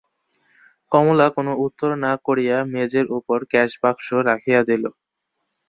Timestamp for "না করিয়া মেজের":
2.05-3.05